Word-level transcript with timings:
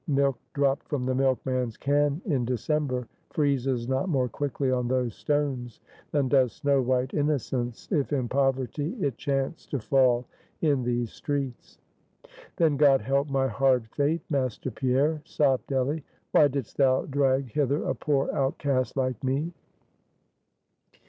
Milk 0.07 0.39
dropt 0.55 0.87
from 0.87 1.05
the 1.05 1.13
milkman's 1.13 1.77
can 1.77 2.23
in 2.25 2.43
December, 2.43 3.07
freezes 3.29 3.87
not 3.87 4.09
more 4.09 4.27
quickly 4.27 4.71
on 4.71 4.87
those 4.87 5.13
stones, 5.13 5.79
than 6.11 6.27
does 6.27 6.53
snow 6.53 6.81
white 6.81 7.13
innocence, 7.13 7.87
if 7.91 8.11
in 8.11 8.27
poverty, 8.27 8.95
it 8.99 9.15
chance 9.15 9.67
to 9.67 9.77
fall 9.79 10.25
in 10.59 10.81
these 10.81 11.11
streets." 11.11 11.77
"Then 12.57 12.77
God 12.77 13.01
help 13.01 13.29
my 13.29 13.47
hard 13.47 13.87
fate, 13.91 14.23
Master 14.27 14.71
Pierre," 14.71 15.21
sobbed 15.23 15.67
Delly. 15.67 16.03
"Why 16.31 16.47
didst 16.47 16.77
thou 16.77 17.05
drag 17.05 17.51
hither 17.51 17.83
a 17.83 17.93
poor 17.93 18.33
outcast 18.35 18.97
like 18.97 19.23
me?" 19.23 19.53